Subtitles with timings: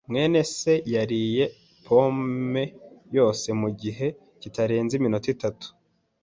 [0.09, 1.43] mwene se yariye
[1.85, 2.63] pome
[3.17, 4.07] yose mugihe
[4.41, 5.67] kitarenze iminota itatu.